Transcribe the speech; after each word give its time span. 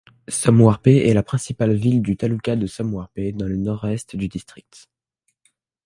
Somwarpet 0.29 1.07
est 1.07 1.13
la 1.13 1.21
principale 1.21 1.75
ville 1.75 2.01
du 2.01 2.17
taluka 2.17 2.55
de 2.55 2.65
Somwarpet, 2.65 3.33
dans 3.33 3.45
le 3.45 3.55
nord-est 3.55 4.15
du 4.15 4.27
district. 4.29 4.89